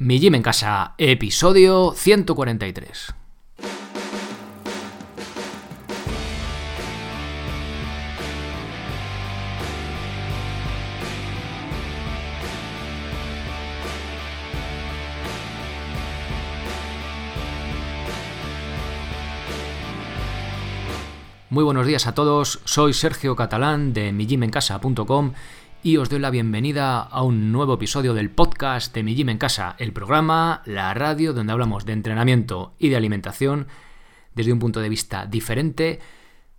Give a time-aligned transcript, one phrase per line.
[0.00, 3.14] Mi Gym en Casa, episodio 143.
[21.50, 25.32] Muy buenos días a todos, soy Sergio Catalán de mijimencasa.com
[25.82, 29.38] y os doy la bienvenida a un nuevo episodio del podcast de Mi Gym en
[29.38, 33.68] Casa, el programa, la radio donde hablamos de entrenamiento y de alimentación
[34.34, 36.00] desde un punto de vista diferente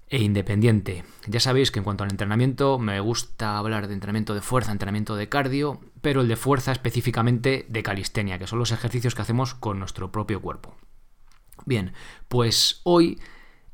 [0.07, 1.03] e independiente.
[1.27, 5.15] Ya sabéis que en cuanto al entrenamiento me gusta hablar de entrenamiento de fuerza, entrenamiento
[5.15, 9.53] de cardio, pero el de fuerza específicamente de calistenia, que son los ejercicios que hacemos
[9.53, 10.77] con nuestro propio cuerpo.
[11.65, 11.91] Bien,
[12.29, 13.19] pues hoy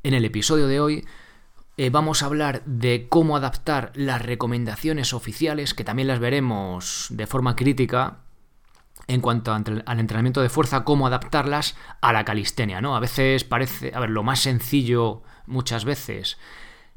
[0.02, 1.06] en el episodio de hoy
[1.76, 7.26] eh, vamos a hablar de cómo adaptar las recomendaciones oficiales, que también las veremos de
[7.26, 8.18] forma crítica
[9.08, 12.96] en cuanto al entrenamiento de fuerza, cómo adaptarlas a la calistenia, ¿no?
[12.96, 16.38] A veces parece, a ver, lo más sencillo muchas veces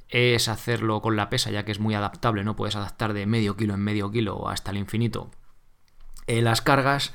[0.08, 2.56] es hacerlo con la pesa, ya que es muy adaptable, ¿no?
[2.56, 5.30] Puedes adaptar de medio kilo en medio kilo hasta el infinito
[6.30, 7.12] eh, las cargas,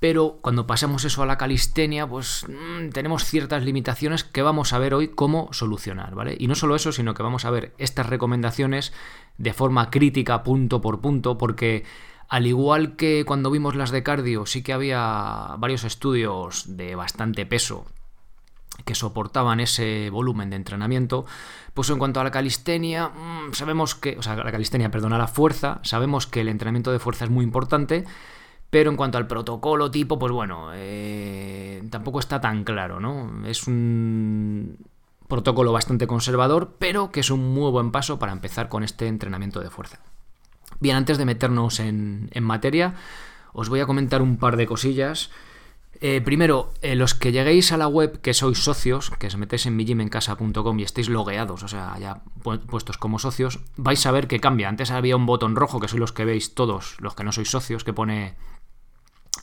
[0.00, 4.78] pero cuando pasamos eso a la calistenia, pues mm, tenemos ciertas limitaciones que vamos a
[4.78, 6.36] ver hoy cómo solucionar, ¿vale?
[6.38, 8.92] Y no solo eso, sino que vamos a ver estas recomendaciones
[9.38, 11.84] de forma crítica, punto por punto, porque
[12.28, 17.46] al igual que cuando vimos las de cardio, sí que había varios estudios de bastante
[17.46, 17.86] peso
[18.84, 21.26] que soportaban ese volumen de entrenamiento,
[21.74, 25.26] pues en cuanto a la calistenia, mm, sabemos que, o sea, la calistenia, perdona, la
[25.26, 28.04] fuerza, sabemos que el entrenamiento de fuerza es muy importante,
[28.70, 33.46] pero en cuanto al protocolo tipo, pues bueno, eh, tampoco está tan claro, ¿no?
[33.46, 34.76] Es un
[35.26, 39.60] protocolo bastante conservador, pero que es un muy buen paso para empezar con este entrenamiento
[39.60, 40.00] de fuerza.
[40.80, 42.94] Bien, antes de meternos en, materia,
[43.52, 45.30] os voy a comentar un par de cosillas.
[46.00, 49.66] Eh, primero, eh, los que lleguéis a la web que sois socios, que os metéis
[49.66, 54.38] en mijimencasa.com y estéis logueados, o sea, ya puestos como socios, vais a ver que
[54.38, 54.68] cambia.
[54.68, 57.50] Antes había un botón rojo, que sois los que veis todos los que no sois
[57.50, 58.36] socios, que pone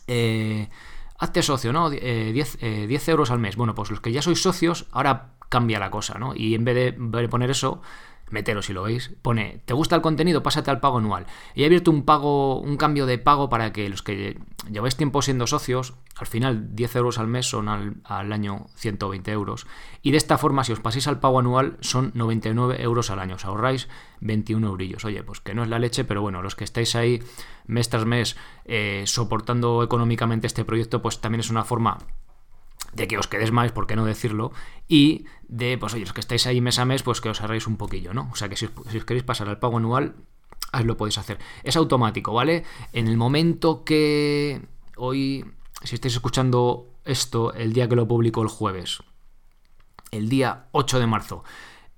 [0.08, 0.70] eh,
[1.18, 1.90] hazte socio, ¿no?
[1.90, 3.56] 10, eh, eh, euros al mes.
[3.56, 6.34] Bueno, pues los que ya sois socios, ahora cambia la cosa, ¿no?
[6.36, 7.82] Y en vez de poner eso,
[8.30, 10.44] meteros si lo veis, pone, ¿te gusta el contenido?
[10.44, 11.26] Pásate al pago anual.
[11.54, 14.40] Y he abierto un pago, un cambio de pago para que los que
[14.72, 19.68] lleváis tiempo siendo socios, al final 10 euros al mes son al, año 120 euros.
[20.02, 23.36] Y de esta forma, si os paséis al pago anual, son 99 euros al año.
[23.36, 23.88] Os ahorráis
[24.22, 25.06] 21 eurillos.
[25.06, 27.22] Oye, pues que no es la leche, pero bueno, los que estáis ahí
[27.68, 31.98] mes tras mes eh, soportando económicamente este proyecto, pues también es una forma
[32.96, 34.52] de que os quedéis más, por qué no decirlo,
[34.88, 37.68] y de, pues oye, los que estáis ahí mes a mes, pues que os ahorréis
[37.68, 38.30] un poquillo, ¿no?
[38.32, 40.16] O sea que si os, queréis pasar al pago anual,
[40.72, 41.38] ahí lo podéis hacer.
[41.64, 42.64] Es automático, ¿vale?
[42.94, 44.62] En el momento que
[44.96, 45.46] hoy,
[45.84, 49.04] si estáis escuchando esto, el día que lo publico el jueves,
[50.12, 51.44] el día 8 de marzo,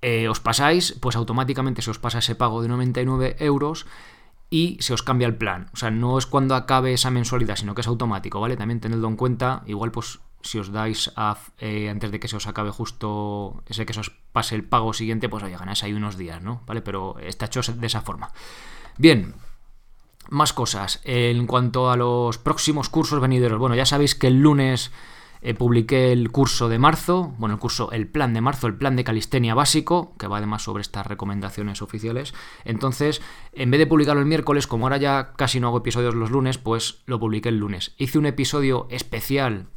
[0.01, 3.85] eh, os pasáis, pues automáticamente se os pasa ese pago de 99 euros
[4.49, 5.69] y se os cambia el plan.
[5.73, 8.57] O sea, no es cuando acabe esa mensualidad, sino que es automático, ¿vale?
[8.57, 9.63] También tenedlo en cuenta.
[9.65, 11.11] Igual, pues, si os dais
[11.59, 14.93] eh, antes de que se os acabe justo ese que se os pase el pago
[14.93, 16.61] siguiente, pues oye, ganáis ahí unos días, ¿no?
[16.65, 16.81] ¿Vale?
[16.81, 18.31] Pero está hecho de esa forma.
[18.97, 19.35] Bien,
[20.29, 21.01] más cosas.
[21.03, 24.91] En cuanto a los próximos cursos venideros, bueno, ya sabéis que el lunes
[25.41, 28.95] eh, publiqué el curso de marzo, bueno, el curso, el plan de marzo, el plan
[28.95, 32.33] de calistenia básico, que va además sobre estas recomendaciones oficiales.
[32.65, 33.21] Entonces,
[33.53, 36.57] en vez de publicarlo el miércoles, como ahora ya casi no hago episodios los lunes,
[36.57, 37.93] pues lo publiqué el lunes.
[37.97, 39.67] Hice un episodio especial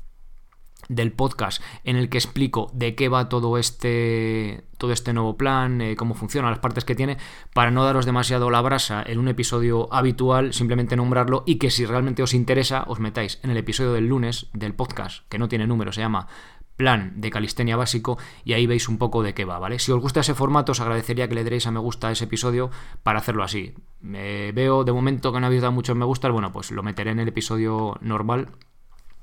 [0.91, 5.81] del podcast en el que explico de qué va todo este todo este nuevo plan,
[5.81, 7.19] eh, cómo funciona, las partes que tiene,
[7.53, 11.85] para no daros demasiado la brasa en un episodio habitual, simplemente nombrarlo y que si
[11.85, 15.67] realmente os interesa os metáis en el episodio del lunes del podcast, que no tiene
[15.67, 16.29] número, se llama
[16.77, 19.79] plan de calistenia básico y ahí veis un poco de qué va, ¿vale?
[19.79, 22.25] Si os gusta ese formato os agradecería que le deréis a me gusta a ese
[22.25, 22.71] episodio
[23.03, 23.75] para hacerlo así.
[24.01, 27.11] me veo de momento que no habéis dado muchos me gusta, bueno, pues lo meteré
[27.11, 28.49] en el episodio normal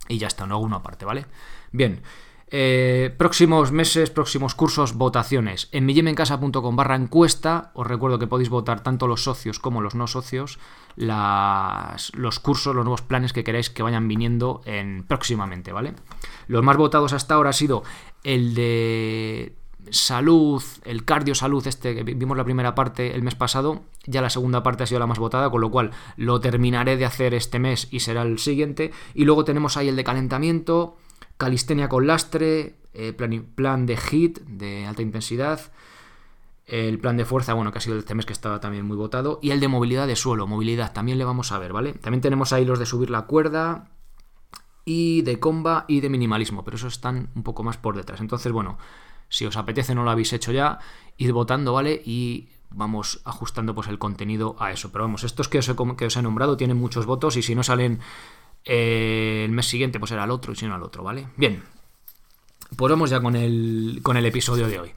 [0.07, 1.25] y ya está, no hago uno aparte, ¿vale?
[1.71, 2.01] Bien.
[2.49, 5.67] Eh, próximos meses, próximos cursos, votaciones.
[5.73, 10.07] En millimencasa.com barra encuesta, os recuerdo que podéis votar tanto los socios como los no
[10.07, 10.57] socios,
[10.95, 15.93] los cursos, los nuevos planes que queráis que vayan viniendo en, próximamente, ¿vale?
[16.47, 17.83] Los más votados hasta ahora ha sido
[18.23, 19.53] el de
[19.89, 24.29] salud, el cardio salud, este que vimos la primera parte el mes pasado, ya la
[24.29, 27.59] segunda parte ha sido la más votada, con lo cual lo terminaré de hacer este
[27.59, 28.91] mes y será el siguiente.
[29.13, 30.97] Y luego tenemos ahí el de calentamiento,
[31.37, 35.59] calistenia con lastre, eh, plan, de HIT, de alta intensidad,
[36.65, 39.39] el plan de fuerza, bueno, que ha sido este mes que estaba también muy votado,
[39.41, 41.93] y el de movilidad de suelo, movilidad, también le vamos a ver, ¿vale?
[41.93, 43.89] También tenemos ahí los de subir la cuerda,
[44.89, 48.21] y de comba y de minimalismo, pero eso están un poco más por detrás.
[48.21, 48.77] Entonces, bueno,
[49.27, 50.79] si os apetece, no lo habéis hecho ya,
[51.17, 52.01] id votando, ¿vale?
[52.05, 54.91] Y vamos ajustando pues el contenido a eso.
[54.91, 57.55] Pero vamos, estos que os he, que os he nombrado tienen muchos votos y si
[57.55, 57.99] no salen
[58.65, 61.27] eh, el mes siguiente, pues será el otro y si no al otro, ¿vale?
[61.37, 61.63] Bien,
[62.75, 64.93] pues vamos ya con el, con el episodio de hoy.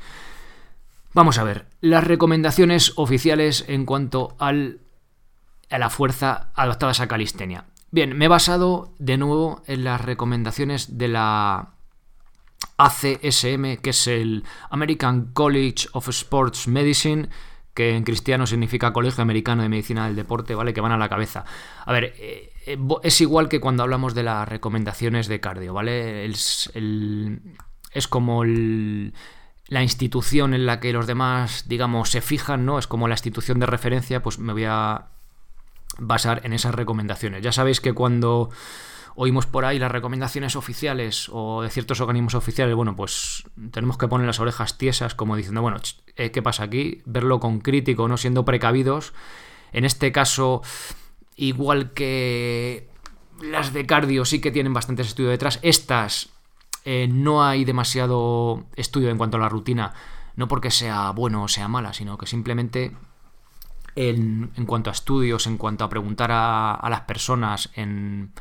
[1.12, 4.80] Vamos a ver, las recomendaciones oficiales en cuanto al,
[5.68, 7.66] a la fuerza adaptada a calistenia.
[7.90, 11.74] Bien, me he basado de nuevo en las recomendaciones de la
[12.76, 17.28] ACSM, que es el American College of Sports Medicine,
[17.80, 20.74] que en cristiano significa Colegio Americano de Medicina del Deporte, ¿vale?
[20.74, 21.46] Que van a la cabeza.
[21.86, 26.26] A ver, eh, eh, es igual que cuando hablamos de las recomendaciones de cardio, ¿vale?
[26.26, 32.78] Es, es como la institución en la que los demás, digamos, se fijan, ¿no?
[32.78, 35.06] Es como la institución de referencia, pues me voy a
[35.96, 37.42] basar en esas recomendaciones.
[37.42, 38.50] Ya sabéis que cuando
[39.14, 44.08] oímos por ahí las recomendaciones oficiales o de ciertos organismos oficiales, bueno, pues tenemos que
[44.08, 45.78] poner las orejas tiesas como diciendo, bueno,
[46.16, 47.02] eh, ¿qué pasa aquí?
[47.04, 49.12] Verlo con crítico, no siendo precavidos.
[49.72, 50.62] En este caso,
[51.36, 52.88] igual que
[53.42, 56.30] las de cardio sí que tienen bastantes estudios detrás, estas
[56.84, 59.92] eh, no hay demasiado estudio en cuanto a la rutina,
[60.36, 62.96] no porque sea bueno o sea mala, sino que simplemente
[63.96, 68.32] en, cuanto a estudios, en cuanto a preguntar a las personas en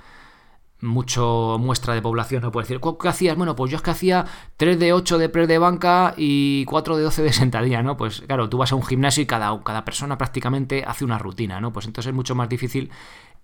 [0.82, 3.36] mucho muestra de población no puede decir, ¿qué hacías?
[3.36, 4.26] Bueno, pues yo es que hacía
[4.58, 7.98] 3 de 8 de press de banca y 4 de 12 de sentadilla, ¿no?
[7.98, 11.60] Pues claro, tú vas a un gimnasio y cada, cada persona prácticamente hace una rutina,
[11.60, 11.74] ¿no?
[11.74, 12.90] Pues entonces es mucho más difícil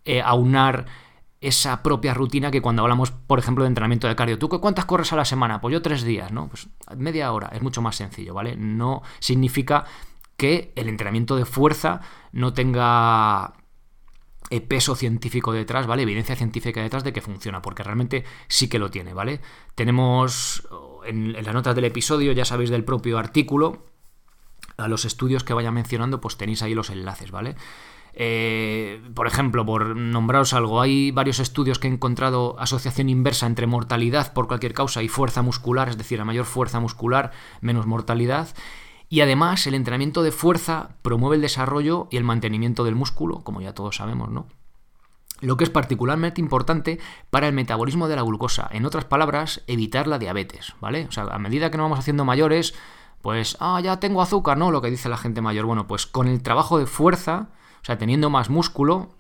[0.06, 0.86] eh, aunar
[1.42, 4.40] esa propia rutina que cuando hablamos, por ejemplo, de entrenamiento de cardio.
[4.40, 5.62] ¿Tú cuántas corres a la semana?
[5.62, 6.48] Pues yo tres días, ¿no?
[6.48, 8.56] Pues media hora, es mucho más sencillo, ¿vale?
[8.56, 9.86] No significa
[10.38, 12.02] que el entrenamiento de fuerza
[12.32, 13.54] no tenga
[14.68, 16.04] peso científico detrás, ¿vale?
[16.04, 19.42] Evidencia científica detrás de que funciona, porque realmente sí que lo tiene, ¿vale?
[19.76, 20.68] Tenemos
[21.06, 23.86] en, las notas del episodio, ya sabéis del propio artículo,
[24.78, 27.56] a los estudios que vaya mencionando, pues tenéis ahí los enlaces, ¿vale?
[28.18, 33.68] Eh, por ejemplo, por nombraros algo, hay varios estudios que he encontrado asociación inversa entre
[33.68, 38.50] mortalidad por cualquier causa y fuerza muscular, es decir, a mayor fuerza muscular, menos mortalidad.
[39.10, 43.62] Y además, el entrenamiento de fuerza promueve el desarrollo y el mantenimiento del músculo, como
[43.62, 44.48] ya todos sabemos, ¿no?
[45.42, 47.00] Lo que es particularmente importante
[47.30, 48.70] para el metabolismo de la glucosa.
[48.72, 51.06] En otras palabras, evitar la diabetes, ¿vale?
[51.08, 52.74] O sea, a medida que nos vamos haciendo mayores,
[53.22, 54.72] pues, ah, ya tengo azúcar, ¿no?
[54.72, 55.66] Lo que dice la gente mayor.
[55.66, 57.50] Bueno, pues con el trabajo de fuerza,
[57.82, 59.16] o sea, teniendo más músculo,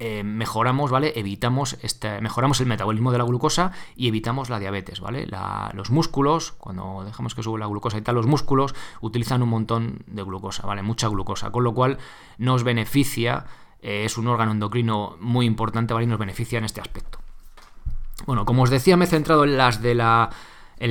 [0.00, 1.12] eh, mejoramos, ¿vale?
[1.14, 5.28] Evitamos este, mejoramos el metabolismo de la glucosa y evitamos la diabetes, ¿vale?
[5.72, 10.00] los músculos, cuando dejamos que sube la glucosa y tal, los músculos utilizan un montón
[10.08, 10.82] de glucosa, ¿vale?
[10.82, 11.98] Mucha glucosa, con lo cual
[12.38, 13.44] nos beneficia,
[13.82, 16.06] eh, es un órgano endocrino muy importante, ¿vale?
[16.06, 17.20] Y nos beneficia en este aspecto.
[18.26, 20.30] Bueno, como os decía, me he centrado en las de la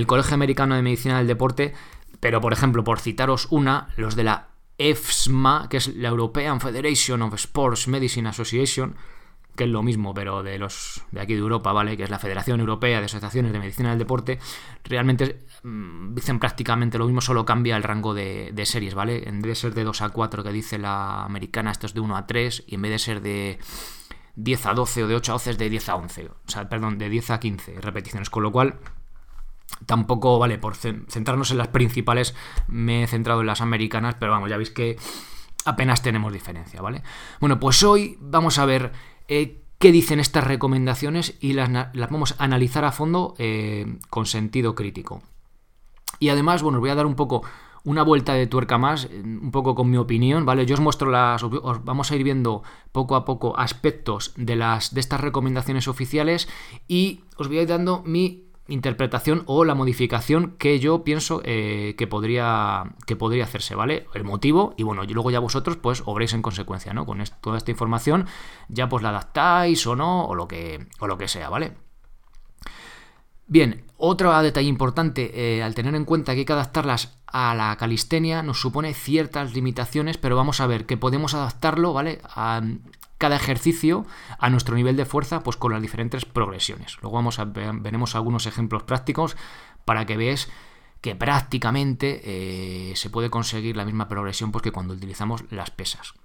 [0.07, 1.73] Colegio Americano de Medicina del Deporte,
[2.21, 7.21] pero por ejemplo, por citaros una, los de la EFSMA, que es la European Federation
[7.21, 8.95] of Sports Medicine Association,
[9.55, 11.95] que es lo mismo, pero de los de aquí de Europa, ¿vale?
[11.95, 14.39] Que es la Federación Europea de Asociaciones de Medicina del Deporte,
[14.83, 19.27] realmente mm, dicen prácticamente lo mismo, solo cambia el rango de, series, ¿vale?
[19.27, 21.99] En vez de ser de 2 a 4 que dice la americana, esto es de
[21.99, 23.59] 1 a 3, y en vez de ser de
[24.35, 26.67] 10 a 12 o de 8 a 12 es de 10 a 11, o sea,
[26.67, 28.79] perdón, de 10 a 15 repeticiones, con lo cual
[29.85, 32.35] Tampoco, vale, por centrarnos en las principales,
[32.67, 34.97] me he centrado en las americanas, pero vamos, ya veis que
[35.65, 37.03] apenas tenemos diferencia, ¿vale?
[37.39, 38.91] Bueno, pues hoy vamos a ver
[39.27, 44.75] eh, qué dicen estas recomendaciones y las, vamos a analizar a fondo eh, con sentido
[44.75, 45.21] crítico.
[46.19, 47.43] Y además, bueno, os voy a dar un poco
[47.83, 50.65] una vuelta de tuerca más, un poco con mi opinión, ¿vale?
[50.65, 51.43] Yo os muestro las.
[51.43, 52.63] Os vamos a ir viendo
[52.93, 56.47] poco a poco aspectos de, las, de estas recomendaciones oficiales
[56.87, 61.95] y os voy a ir dando mi interpretación o la modificación que yo pienso eh,
[61.97, 64.07] que, podría, que podría hacerse, ¿vale?
[64.13, 67.05] El motivo y bueno, y luego ya vosotros pues obréis en consecuencia, ¿no?
[67.05, 68.25] Con toda esta información
[68.69, 71.73] ya pues la adaptáis o no, o lo que, o lo que sea, ¿vale?
[73.45, 77.75] Bien, otro detalle importante, eh, al tener en cuenta que hay que adaptarlas a la
[77.77, 82.21] calistenia, nos supone ciertas limitaciones, pero vamos a ver que podemos adaptarlo, ¿vale?
[83.23, 84.05] Cada ejercicio
[84.37, 86.97] a nuestro nivel de fuerza, pues con las diferentes progresiones.
[87.01, 89.37] Luego vamos a veremos algunos ejemplos prácticos
[89.85, 90.49] para que veáis
[90.99, 96.15] que prácticamente eh, se puede conseguir la misma progresión pues, que cuando utilizamos las pesas.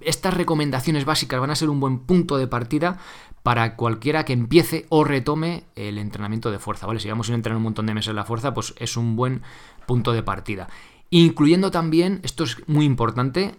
[0.00, 2.96] Estas recomendaciones básicas van a ser un buen punto de partida
[3.42, 7.00] para cualquiera que empiece o retome el entrenamiento de fuerza, ¿vale?
[7.00, 9.42] Si vamos a entrenar un montón de meses la fuerza, pues es un buen
[9.84, 10.68] punto de partida.
[11.10, 13.56] Incluyendo también, esto es muy importante,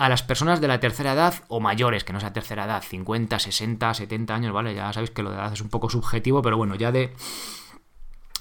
[0.00, 3.38] a las personas de la tercera edad o mayores, que no sea tercera edad, 50,
[3.38, 4.74] 60, 70 años, ¿vale?
[4.74, 7.12] Ya sabéis que lo de edad es un poco subjetivo, pero bueno, ya de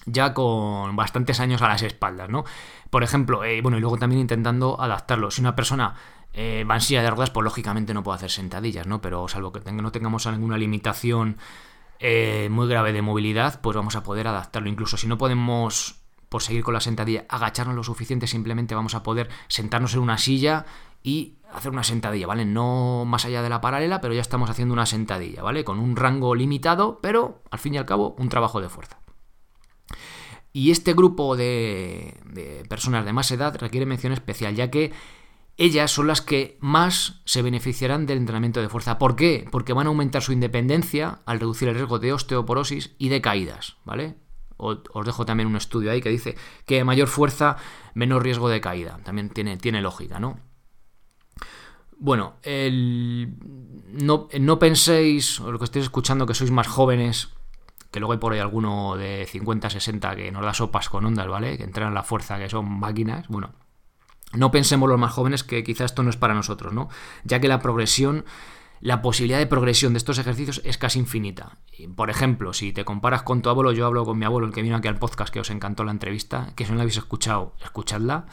[0.05, 2.45] ya con bastantes años a las espaldas, ¿no?
[2.89, 5.31] Por ejemplo, eh, bueno, y luego también intentando adaptarlo.
[5.31, 5.95] Si una persona
[6.31, 9.01] eh, va en silla de ruedas, pues lógicamente no puede hacer sentadillas, ¿no?
[9.01, 11.35] Pero salvo que no tengamos ninguna limitación
[11.99, 14.69] eh, muy grave de movilidad, pues vamos a poder adaptarlo.
[14.69, 15.99] Incluso si no podemos,
[16.29, 20.17] por seguir con la sentadilla, agacharnos lo suficiente, simplemente vamos a poder sentarnos en una
[20.17, 20.65] silla
[21.03, 22.45] y hacer una sentadilla, ¿vale?
[22.45, 25.63] No más allá de la paralela, pero ya estamos haciendo una sentadilla, ¿vale?
[25.63, 28.99] Con un rango limitado, pero al fin y al cabo un trabajo de fuerza.
[30.51, 32.15] Y este grupo de,
[32.67, 34.91] personas de más edad requiere mención especial, ya que
[35.57, 38.97] ellas son las que más se beneficiarán del entrenamiento de fuerza.
[38.97, 39.47] ¿Por qué?
[39.51, 43.77] Porque van a aumentar su independencia al reducir el riesgo de osteoporosis y de caídas,
[43.85, 44.15] ¿vale?
[44.57, 47.57] Os dejo también un estudio ahí que dice que mayor fuerza,
[47.93, 48.99] menor riesgo de caída.
[49.03, 50.48] También tiene, tiene lógica, ¿no?
[51.99, 52.35] Bueno,
[53.91, 57.29] no, no penséis, o lo que estéis escuchando, que sois más jóvenes,
[57.91, 61.27] que luego hay por ahí alguno de 50, 60 que nos da sopas con ondas,
[61.27, 61.57] ¿vale?
[61.57, 63.27] Que entrenan la fuerza, que son máquinas.
[63.27, 63.51] Bueno,
[64.33, 66.87] no pensemos los más jóvenes que quizá esto no es para nosotros, ¿no?
[67.25, 68.23] Ya que la progresión,
[68.79, 71.57] la posibilidad de progresión de estos ejercicios es casi infinita.
[71.97, 74.61] Por ejemplo, si te comparas con tu abuelo, yo hablo con mi abuelo, el que
[74.61, 77.55] vino aquí al podcast, que os encantó la entrevista, que si no la habéis escuchado,
[77.61, 78.27] escuchadla.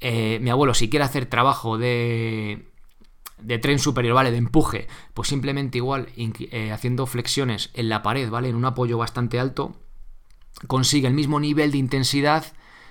[0.00, 2.70] Eh, mi abuelo, si quiere hacer trabajo de,
[3.40, 4.30] de tren superior, ¿vale?
[4.30, 8.48] De empuje, pues simplemente igual eh, haciendo flexiones en la pared, ¿vale?
[8.48, 9.76] En un apoyo bastante alto,
[10.66, 12.46] consigue el mismo nivel de intensidad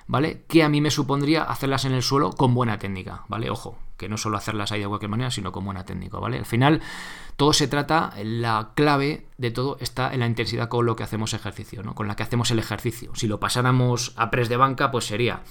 [0.08, 0.44] ¿vale?
[0.48, 3.50] Que a mí me supondría hacerlas en el suelo con buena técnica, ¿vale?
[3.50, 6.38] Ojo, que no solo hacerlas ahí de cualquier manera, sino con buena técnica, ¿vale?
[6.38, 6.82] Al final,
[7.36, 11.34] todo se trata, la clave de todo está en la intensidad con lo que hacemos
[11.34, 11.96] ejercicio, ¿no?
[11.96, 13.12] Con la que hacemos el ejercicio.
[13.16, 15.42] Si lo pasáramos a press de banca, pues sería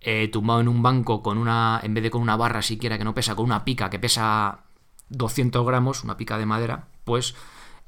[0.00, 3.04] eh, tumbado en un banco con una, en vez de con una barra siquiera que
[3.04, 4.60] no pesa, con una pica que pesa
[5.10, 7.34] 200 gramos, una pica de madera, pues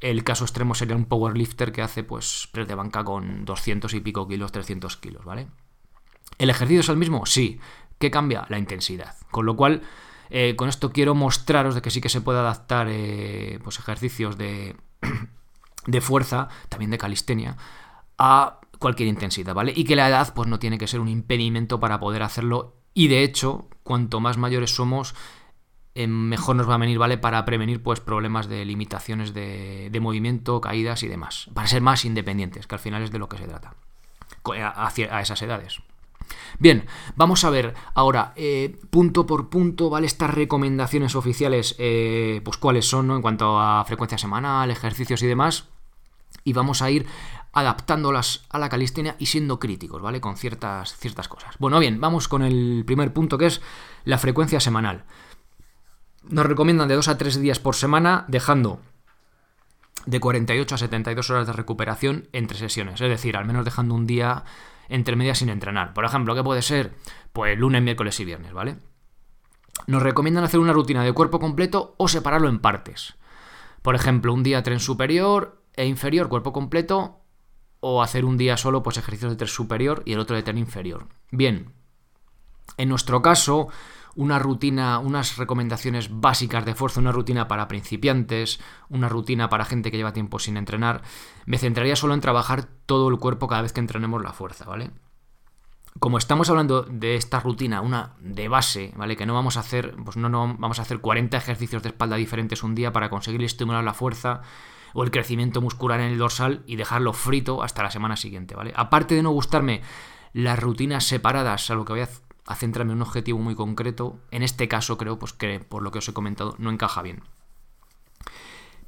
[0.01, 4.01] el caso extremo sería un powerlifter que hace pues press de banca con 200 y
[4.01, 5.49] pico kilos, 300 kilos, ¿vale?
[6.39, 7.27] ¿El ejercicio es el mismo?
[7.27, 7.61] Sí.
[7.99, 8.47] ¿Qué cambia?
[8.49, 9.15] La intensidad.
[9.31, 9.83] Con lo cual,
[10.31, 14.39] eh, con esto quiero mostraros de que sí que se puede adaptar eh, pues ejercicios
[14.39, 14.75] de,
[15.87, 17.59] de fuerza, también de calistenia,
[18.17, 19.73] a cualquier intensidad, ¿vale?
[19.77, 23.07] Y que la edad pues no tiene que ser un impedimento para poder hacerlo y
[23.07, 25.15] de hecho, cuanto más mayores somos,
[25.95, 27.19] eh, mejor nos va a venir, ¿vale?
[27.19, 31.49] Para prevenir pues problemas de limitaciones de, movimiento, caídas y demás.
[31.55, 33.75] Para ser más independientes, que al final es de lo que se trata.
[34.45, 35.81] a esas edades.
[36.59, 40.07] Bien, vamos a ver ahora, eh, punto por punto, ¿vale?
[40.07, 43.17] Estas recomendaciones oficiales, eh, pues cuáles son, ¿no?
[43.17, 45.69] En cuanto a frecuencia semanal, ejercicios y demás.
[46.45, 47.07] Y vamos a ir
[47.53, 50.21] adaptándolas a la calistenia y siendo críticos, ¿vale?
[50.21, 51.57] Con ciertas, ciertas cosas.
[51.59, 53.61] Bueno, bien, vamos con el primer punto que es
[54.05, 55.05] la frecuencia semanal.
[56.29, 58.81] Nos recomiendan de 2 a 3 días por semana, dejando
[60.07, 63.01] de 48 a 72 horas de recuperación entre sesiones.
[63.01, 64.45] Es decir, al menos dejando un día
[64.89, 65.93] entre medias sin entrenar.
[65.95, 66.95] Por ejemplo, ¿qué puede ser?
[67.33, 68.77] Pues lunes, miércoles y viernes, ¿vale?
[69.87, 73.15] Nos recomiendan hacer una rutina de cuerpo completo o separarlo en partes.
[73.83, 77.20] Por ejemplo, un día tren superior e inferior, cuerpo completo,
[77.81, 80.59] o hacer un día solo pues ejercicios de tren superior y el otro de tren
[80.59, 81.09] inferior.
[81.31, 81.73] Bien,
[82.77, 83.69] en nuestro caso,
[84.15, 89.91] una rutina, unas recomendaciones básicas de fuerza, una rutina para principiantes, una rutina para gente
[89.91, 91.03] que lleva tiempo sin entrenar,
[91.47, 94.91] me centraría solo en trabajar todo el cuerpo cada vez que entrenemos la fuerza, ¿vale?
[95.99, 99.17] Como estamos hablando de esta rutina, una de base, ¿vale?
[99.17, 102.17] Que no vamos a hacer, pues no, no vamos a hacer 40 ejercicios de espalda
[102.17, 104.43] diferentes un día para conseguir estimular la fuerza
[104.93, 108.73] o el crecimiento muscular en el dorsal y dejarlo frito hasta la semana siguiente, ¿vale?
[108.77, 109.83] Aparte de no gustarme
[110.33, 114.43] las rutinas separadas, a lo que voy a centrarme en un objetivo muy concreto, en
[114.43, 117.23] este caso creo pues, que, por lo que os he comentado, no encaja bien.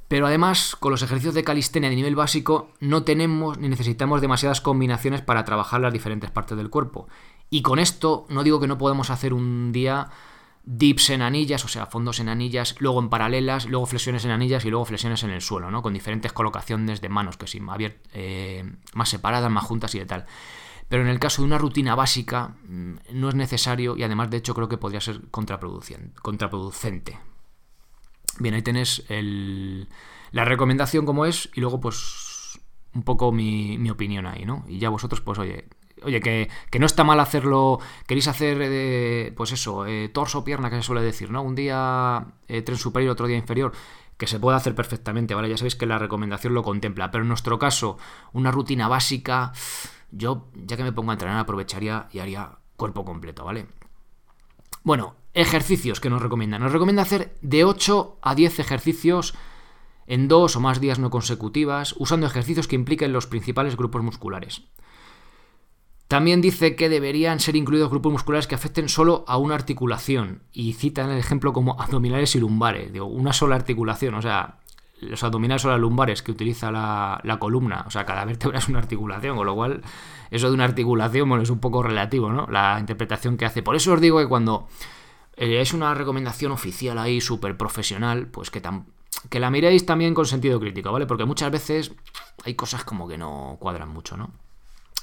[0.07, 4.61] Pero además, con los ejercicios de calistenia de nivel básico, no tenemos ni necesitamos demasiadas
[4.61, 7.07] combinaciones para trabajar las diferentes partes del cuerpo.
[7.49, 10.09] Y con esto no digo que no podemos hacer un día
[10.63, 14.63] dips en anillas, o sea, fondos en anillas, luego en paralelas, luego flexiones en anillas
[14.65, 15.81] y luego flexiones en el suelo, ¿no?
[15.81, 17.59] Con diferentes colocaciones de manos, que sí,
[18.13, 20.25] eh, más separadas, más juntas y de tal.
[20.87, 24.37] Pero en el caso de una rutina básica mm, no es necesario y además de
[24.37, 27.19] hecho creo que podría ser contraproducente.
[28.39, 32.59] Bien, ahí tenés la recomendación como es y luego pues
[32.93, 34.65] un poco mi, opinión ahí, ¿no?
[34.67, 35.67] Y ya vosotros pues oye,
[36.03, 40.77] oye, que, no está mal hacerlo, queréis hacer, eh, pues eso, eh, torso, pierna, que
[40.77, 41.41] se suele decir, ¿no?
[41.41, 43.73] Un día eh, tren superior, otro día inferior,
[44.17, 45.49] que se puede hacer perfectamente, ¿vale?
[45.49, 47.97] Ya sabéis que la recomendación lo contempla, pero en nuestro caso,
[48.31, 49.53] una rutina básica
[50.11, 53.65] yo, ya que me pongo a entrenar, aprovecharía y haría cuerpo completo, ¿vale?
[54.83, 56.59] Bueno, Ejercicios que nos recomienda.
[56.59, 59.33] Nos recomienda hacer de 8 a 10 ejercicios
[60.05, 64.61] en dos o más días no consecutivas, usando ejercicios que impliquen los principales grupos musculares.
[66.13, 70.73] También dice que deberían ser incluidos grupos musculares que afecten solo a una articulación y
[70.73, 72.93] citan el ejemplo como abdominales y lumbares.
[72.93, 74.59] Digo, una sola articulación, o sea,
[75.01, 78.77] los abdominales o las lumbares que utiliza la, columna, o sea, cada vértebra es una
[78.77, 79.81] articulación, con lo cual
[80.29, 82.45] eso de una articulación bueno, es un poco relativo, ¿no?
[82.45, 83.63] La interpretación que hace.
[83.63, 84.67] Por eso os digo que cuando
[85.35, 88.61] eh, es una recomendación oficial ahí, súper profesional, pues que,
[89.31, 91.07] que la miréis también con sentido crítico, ¿vale?
[91.07, 91.91] Porque muchas veces
[92.45, 94.42] hay cosas como que no cuadran mucho, ¿no?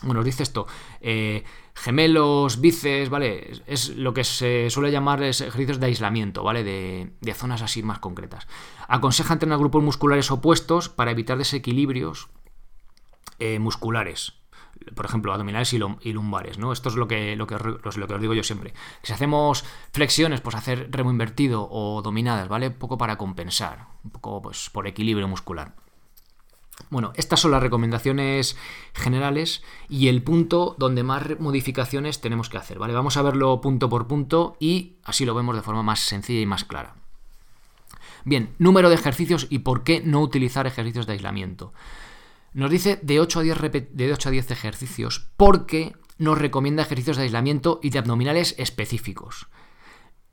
[0.03, 0.67] Bueno, os dice esto,
[1.01, 3.63] eh, gemelos, bíceps, ¿vale?
[3.67, 6.65] Es lo que se suele llamar ejercicios de aislamiento, ¿vale?
[6.65, 8.49] De, zonas así más concretas.
[8.89, 12.29] Aconseja entrenar grupos musculares opuestos para evitar desequilibrios
[13.39, 14.35] eh, musculares.
[14.95, 16.73] Por ejemplo, abdominales y, lumbares, ¿no?
[16.73, 18.73] Esto es lo que, lo, que, lo que os digo yo siempre.
[19.03, 22.69] Si hacemos flexiones, pues hacer remo invertido o dominadas, ¿vale?
[22.69, 25.75] Un poco para compensar, un poco pues por equilibrio muscular.
[26.89, 28.57] Bueno, estas son las recomendaciones
[28.95, 32.95] generales y el punto donde más modificaciones tenemos que hacer, ¿vale?
[32.95, 36.47] Vamos a verlo punto por punto y así lo vemos de forma más sencilla y
[36.47, 36.95] más clara.
[38.25, 41.73] Bien, número de ejercicios y por qué no utilizar ejercicios de aislamiento.
[42.53, 43.59] Nos dice de 8 a 10,
[43.93, 49.49] de 8 a 10 ejercicios porque nos recomienda ejercicios de aislamiento y de abdominales específicos.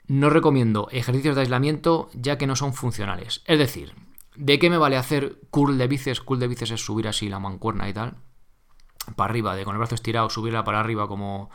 [0.07, 3.41] No recomiendo ejercicios de aislamiento ya que no son funcionales.
[3.45, 3.93] Es decir,
[4.37, 6.21] ¿De qué me vale hacer curl de bíceps?
[6.21, 8.17] Curl de bíceps es subir así la mancuerna y tal.
[9.15, 11.49] Para arriba, de con el brazo estirado, subirla para arriba como,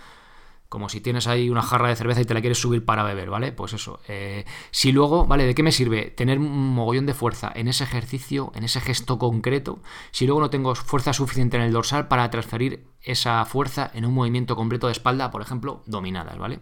[0.68, 3.30] como si tienes ahí una jarra de cerveza y te la quieres subir para beber,
[3.30, 3.52] ¿vale?
[3.52, 4.00] Pues eso.
[4.08, 5.44] Eh, si luego, ¿vale?
[5.44, 9.16] ¿De qué me sirve tener un mogollón de fuerza en ese ejercicio, en ese gesto
[9.16, 14.06] concreto, si luego no tengo fuerza suficiente en el dorsal para transferir esa fuerza en
[14.06, 16.58] un movimiento completo de espalda, por ejemplo, dominadas, ¿vale?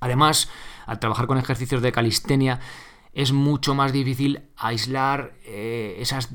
[0.00, 0.48] Además,
[0.86, 2.60] al trabajar con ejercicios de calistenia,
[3.12, 6.30] es mucho más difícil aislar eh, esas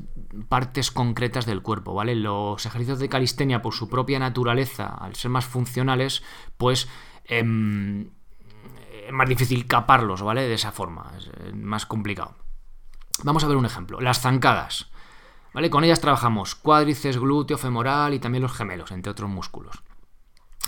[0.50, 2.15] partes concretas del cuerpo, ¿vale?
[2.15, 6.24] Los ejercicios de calistenia, por su propia naturaleza, al ser más funcionales,
[6.57, 6.90] pues
[7.24, 8.09] em,
[9.07, 10.42] es más difícil caparlos, ¿vale?
[10.42, 12.35] De esa forma, es más complicado.
[13.24, 14.01] Vamos a ver un ejemplo.
[14.01, 14.92] Las zancadas,
[15.53, 15.70] ¿vale?
[15.70, 19.81] Con ellas trabajamos cuádriceps, glúteo, femoral y también los gemelos, entre otros músculos.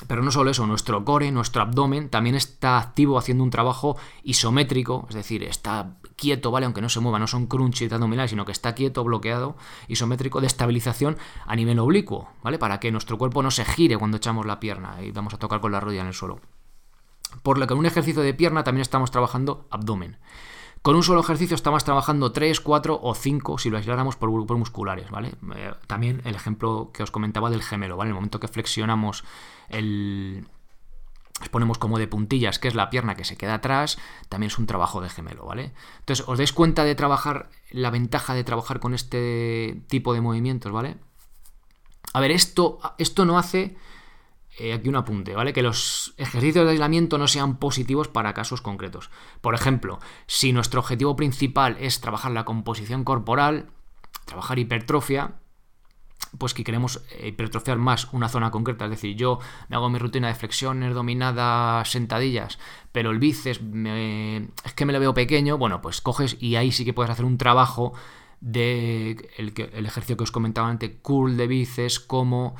[0.05, 5.07] Pero no solo eso, nuestro core, nuestro abdomen también está activo haciendo un trabajo isométrico,
[5.09, 6.65] es decir, está quieto, ¿vale?
[6.65, 9.57] Aunque no se mueva, no son crunches abdominales, sino que está quieto, bloqueado,
[9.87, 12.59] isométrico de estabilización a nivel oblicuo, ¿vale?
[12.59, 15.61] Para que nuestro cuerpo no se gire cuando echamos la pierna y vamos a tocar
[15.61, 16.41] con la rodilla en el suelo.
[17.41, 20.17] Por lo que en un ejercicio de pierna también estamos trabajando abdomen.
[20.81, 24.57] Con un solo ejercicio estamos trabajando 3, 4 o 5 si lo aisláramos por grupos
[24.57, 25.33] musculares, ¿vale?
[25.55, 28.09] Eh, también el ejemplo que os comentaba del gemelo, ¿vale?
[28.09, 29.23] En el momento que flexionamos
[29.69, 30.47] el...
[31.51, 34.65] Ponemos como de puntillas, que es la pierna que se queda atrás, también es un
[34.65, 35.73] trabajo de gemelo, ¿vale?
[35.99, 40.71] Entonces, ¿os dais cuenta de trabajar, la ventaja de trabajar con este tipo de movimientos,
[40.71, 40.97] ¿vale?
[42.13, 43.77] A ver, esto, esto no hace
[44.59, 45.53] eh, aquí un apunte, ¿vale?
[45.53, 49.11] Que los ejercicios de aislamiento no sean positivos para casos concretos.
[49.39, 53.67] Por ejemplo, si nuestro objetivo principal es trabajar la composición corporal,
[54.25, 55.35] trabajar hipertrofia,
[56.39, 59.39] pues que queremos eh, hipertrofiar más una zona concreta, es decir, yo
[59.69, 62.57] me hago mi rutina de flexiones, dominadas, sentadillas,
[62.91, 66.83] pero el bíceps es que me lo veo pequeño, bueno, pues coges y ahí sí
[66.83, 67.93] que puedes hacer un trabajo
[68.41, 72.55] de el, el ejercicio que os comentaba antes, curl de bíceps, como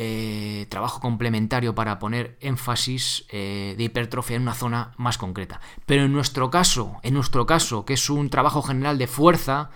[0.00, 5.60] eh, trabajo complementario para poner énfasis eh, de hipertrofia en una zona más concreta.
[5.86, 9.70] Pero en nuestro caso, en nuestro caso, que es un trabajo general de fuerza,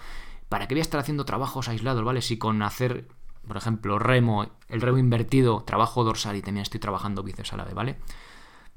[0.48, 2.22] ¿para qué voy a estar haciendo trabajos aislados, ¿vale?
[2.22, 3.08] Si con hacer,
[3.48, 7.64] por ejemplo, remo, el remo invertido, trabajo dorsal y también estoy trabajando bíceps a la
[7.64, 7.98] vez, ¿vale?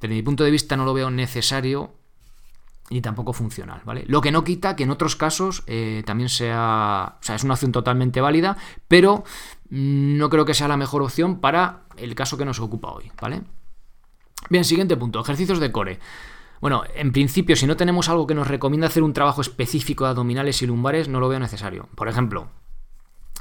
[0.01, 1.93] Desde mi punto de vista no lo veo necesario
[2.89, 4.03] y tampoco funcional, ¿vale?
[4.07, 7.55] Lo que no quita que en otros casos eh, también sea, o sea, es una
[7.55, 9.23] opción totalmente válida, pero
[9.69, 13.41] no creo que sea la mejor opción para el caso que nos ocupa hoy, ¿vale?
[14.49, 15.99] Bien, siguiente punto, ejercicios de core.
[16.61, 20.11] Bueno, en principio, si no tenemos algo que nos recomienda hacer un trabajo específico de
[20.11, 21.89] abdominales y lumbares, no lo veo necesario.
[21.95, 22.49] Por ejemplo,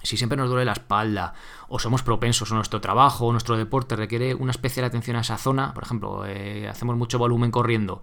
[0.03, 1.35] si siempre nos duele la espalda,
[1.69, 5.39] o somos propensos, o nuestro trabajo, o nuestro deporte requiere una especial atención a esa
[5.39, 8.03] zona, por ejemplo, eh, hacemos mucho volumen corriendo,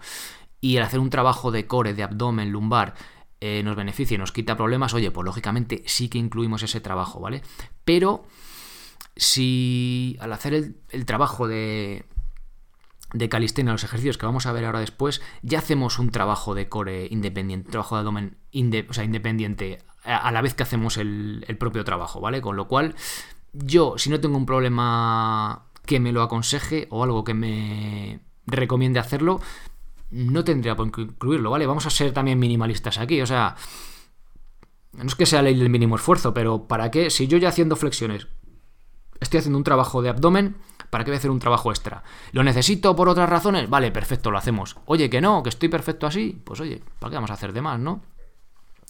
[0.62, 2.94] y el hacer un trabajo de core, de abdomen, lumbar,
[3.42, 7.20] eh, nos beneficia y nos quita problemas, oye, pues lógicamente sí que incluimos ese trabajo,
[7.20, 7.42] ¿vale?
[7.84, 8.24] Pero
[9.16, 12.06] si al hacer el, trabajo de,
[13.14, 16.70] de calistenia, los ejercicios que vamos a ver ahora después, ya hacemos un trabajo de
[16.70, 18.38] core independiente, trabajo de abdomen
[18.88, 22.42] o sea, independiente a, la vez que hacemos el, el propio trabajo, ¿vale?
[22.42, 22.96] Con lo cual,
[23.54, 29.00] yo, si no tengo un problema que me lo aconseje o algo que me recomiende
[29.00, 29.42] hacerlo,
[30.12, 31.66] no tendría por incluirlo, ¿vale?
[31.66, 33.56] Vamos a ser también minimalistas aquí, o sea,
[34.94, 37.10] no es que sea ley del mínimo esfuerzo, pero ¿para qué?
[37.10, 38.28] Si yo ya haciendo flexiones
[39.22, 40.58] estoy haciendo un trabajo de abdomen,
[40.90, 42.04] ¿para qué voy a hacer un trabajo extra?
[42.34, 43.70] ¿Lo necesito por otras razones?
[43.70, 44.76] Vale, perfecto, lo hacemos.
[44.86, 47.62] Oye, que no, que estoy perfecto así, pues oye, ¿para qué vamos a hacer de
[47.62, 48.02] más, no?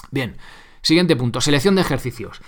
[0.09, 0.37] Bien,
[0.81, 2.41] siguiente punto, selección de ejercicios.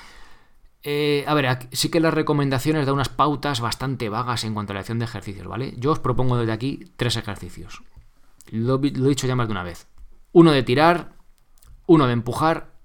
[0.81, 4.73] Eh, a ver, sí que las recomendaciones dan unas pautas bastante vagas en cuanto a
[4.73, 5.73] la elección de ejercicios, ¿vale?
[5.77, 7.83] Yo os propongo desde aquí tres ejercicios.
[8.53, 9.87] Lo, he dicho ya más de una vez.
[10.31, 11.13] Uno de tirar,
[11.87, 12.75] uno de empujar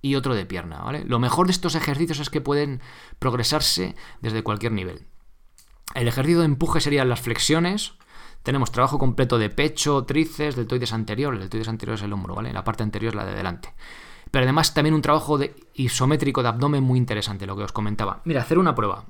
[0.00, 1.04] y otro de pierna, ¿vale?
[1.04, 2.80] Lo mejor de estos ejercicios es que pueden
[3.18, 5.06] progresarse desde cualquier nivel.
[5.94, 7.92] El ejercicio de empuje serían las flexiones.
[8.42, 11.34] Tenemos trabajo completo de pecho, tríceps, deltoides anterior.
[11.34, 12.50] El deltoides anterior es el hombro, ¿vale?
[12.50, 13.74] La parte anterior es la de delante.
[14.30, 18.22] Pero además también un trabajo de isométrico de abdomen muy interesante, lo que os comentaba.
[18.24, 19.04] Mira, hacer una prueba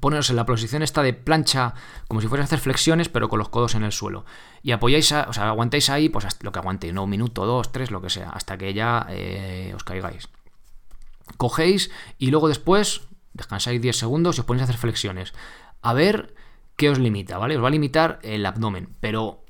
[0.00, 1.74] poneros en la posición esta de plancha,
[2.06, 4.24] como si fuese a hacer flexiones, pero con los codos en el suelo.
[4.62, 7.90] Y apoyáis, o sea, aguantáis ahí, pues lo que aguantéis, no un minuto, dos, tres,
[7.90, 10.28] lo que sea, hasta que ya eh, os caigáis.
[11.36, 13.02] Cogéis y luego después
[13.34, 15.32] descansáis 10 segundos y os ponéis a hacer flexiones.
[15.82, 16.34] A ver
[16.76, 17.56] qué os limita, ¿vale?
[17.56, 19.44] Os va a limitar el abdomen, pero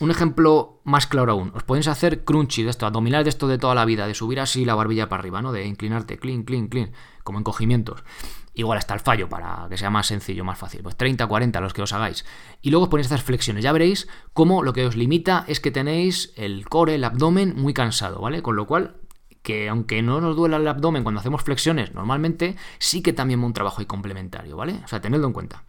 [0.00, 3.58] un ejemplo más claro aún, os podéis hacer crunchy de esto, abdominal de esto de
[3.58, 5.52] toda la vida, de subir así la barbilla para arriba, ¿no?
[5.52, 6.92] De inclinarte, clean, clean, clean,
[7.24, 8.04] como encogimientos.
[8.58, 10.82] Igual hasta el fallo para que sea más sencillo, más fácil.
[10.82, 12.24] Pues 30, 40 los que os hagáis.
[12.60, 13.62] Y luego os ponéis hacer flexiones.
[13.62, 17.72] Ya veréis cómo lo que os limita es que tenéis el core, el abdomen muy
[17.72, 18.42] cansado, ¿vale?
[18.42, 18.96] Con lo cual,
[19.44, 23.46] que aunque no nos duela el abdomen cuando hacemos flexiones normalmente, sí que también va
[23.46, 24.80] un trabajo ahí complementario, ¿vale?
[24.84, 25.62] O sea, tenedlo en cuenta.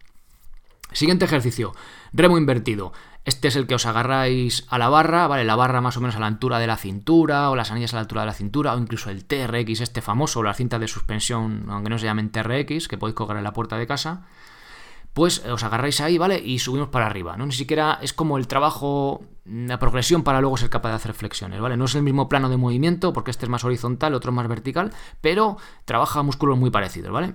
[0.90, 1.72] Siguiente ejercicio,
[2.12, 2.92] remo invertido.
[3.24, 5.44] Este es el que os agarráis a la barra, ¿vale?
[5.44, 7.96] La barra más o menos a la altura de la cintura, o las anillas a
[7.96, 11.66] la altura de la cintura, o incluso el TRX, este famoso, la cinta de suspensión,
[11.68, 14.22] aunque no se llamen TRX, que podéis colgar en la puerta de casa.
[15.12, 16.40] Pues os agarráis ahí, ¿vale?
[16.42, 17.44] Y subimos para arriba, ¿no?
[17.44, 21.60] Ni siquiera es como el trabajo, la progresión para luego ser capaz de hacer flexiones,
[21.60, 21.76] ¿vale?
[21.76, 24.92] No es el mismo plano de movimiento, porque este es más horizontal, otro más vertical,
[25.20, 27.34] pero trabaja músculos muy parecidos, ¿vale?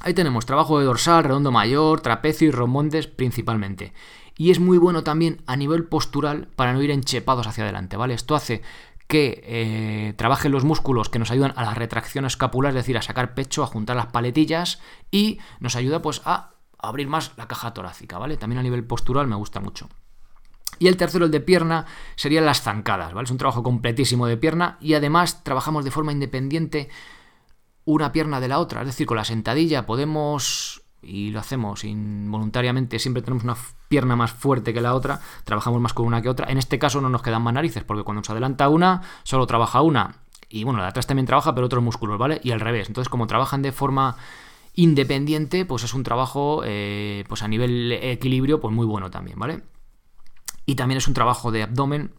[0.00, 3.92] Ahí tenemos trabajo de dorsal, redondo mayor, trapecio y romondes principalmente.
[4.36, 8.14] Y es muy bueno también a nivel postural para no ir enchepados hacia adelante, ¿vale?
[8.14, 8.62] Esto hace
[9.06, 13.02] que eh, trabajen los músculos que nos ayudan a la retracción escapular, es decir, a
[13.02, 17.74] sacar pecho, a juntar las paletillas y nos ayuda pues a abrir más la caja
[17.74, 18.36] torácica, ¿vale?
[18.36, 19.88] También a nivel postural me gusta mucho.
[20.78, 23.24] Y el tercero, el de pierna, serían las zancadas, ¿vale?
[23.24, 26.88] Es un trabajo completísimo de pierna y además trabajamos de forma independiente
[27.84, 28.80] una pierna de la otra.
[28.80, 33.56] Es decir, con la sentadilla podemos, y lo hacemos involuntariamente, siempre tenemos una
[33.92, 36.50] pierna más fuerte que la otra, trabajamos más con una que otra.
[36.50, 39.82] En este caso no nos quedan más narices, porque cuando se adelanta una, solo trabaja
[39.82, 40.22] una.
[40.48, 42.40] Y bueno, la de atrás también trabaja, pero otros músculos, ¿vale?
[42.42, 42.88] Y al revés.
[42.88, 44.16] Entonces, como trabajan de forma
[44.72, 49.62] independiente, pues es un trabajo, eh, pues a nivel equilibrio, pues muy bueno también, ¿vale?
[50.64, 52.14] Y también es un trabajo de abdomen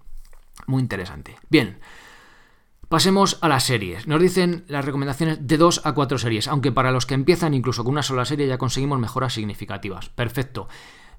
[0.68, 1.38] muy interesante.
[1.50, 1.80] Bien.
[2.88, 4.06] Pasemos a las series.
[4.06, 7.84] Nos dicen las recomendaciones de 2 a 4 series, aunque para los que empiezan incluso
[7.84, 10.10] con una sola serie ya conseguimos mejoras significativas.
[10.10, 10.68] Perfecto.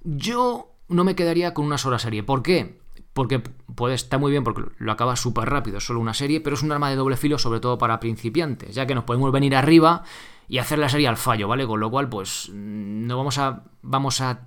[0.05, 2.23] Yo no me quedaría con una sola serie.
[2.23, 2.79] ¿Por qué?
[3.13, 6.63] Porque puede estar muy bien porque lo acaba súper rápido, solo una serie, pero es
[6.63, 10.03] un arma de doble filo sobre todo para principiantes, ya que nos podemos venir arriba
[10.49, 11.67] y hacer la serie al fallo, ¿vale?
[11.67, 14.41] Con lo cual, pues no vamos a vamos a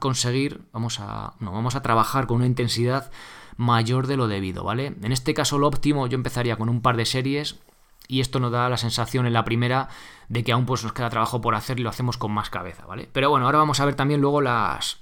[0.00, 3.10] conseguir, vamos a no vamos a trabajar con una intensidad
[3.56, 4.94] mayor de lo debido, ¿vale?
[5.02, 7.60] En este caso lo óptimo yo empezaría con un par de series
[8.08, 9.88] y esto nos da la sensación en la primera
[10.28, 12.86] de que aún pues nos queda trabajo por hacer y lo hacemos con más cabeza,
[12.86, 13.08] ¿vale?
[13.12, 15.01] Pero bueno, ahora vamos a ver también luego las,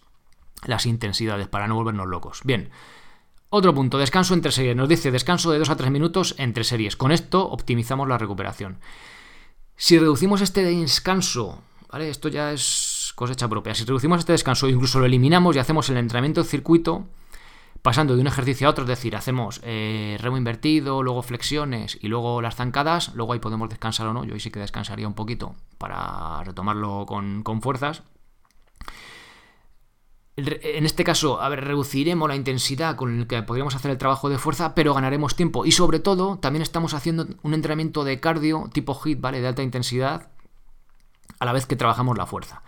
[0.65, 2.41] las intensidades para no volvernos locos.
[2.45, 2.71] Bien.
[3.49, 4.77] Otro punto, descanso entre series.
[4.77, 6.97] Nos dice descanso de 2 a 3 minutos entre series.
[6.97, 8.79] Con esto optimizamos la recuperación.
[9.77, 12.11] Si reducimos este descanso, ¿vale?
[12.11, 13.75] Esto ya es cosecha propia.
[13.75, 17.09] Si reducimos este descanso incluso lo eliminamos y hacemos el entrenamiento de circuito,
[17.83, 22.09] pasando de un ejercicio a otro, es decir, hacemos eh, remo invertido, luego flexiones y
[22.09, 25.15] luego las zancadas, luego ahí podemos descansar o no, yo ahí sí que descansaría un
[25.15, 28.03] poquito para retomarlo con, fuerzas.
[30.37, 34.29] En este caso, a ver, reduciremos la intensidad con la que podríamos hacer el trabajo
[34.29, 35.67] de fuerza, pero ganaremos tiempo.
[35.67, 39.41] Y sobre todo, también estamos haciendo un entrenamiento de cardio tipo HIT, ¿vale?
[39.41, 40.29] De alta intensidad,
[41.39, 42.63] a la vez que trabajamos la fuerza.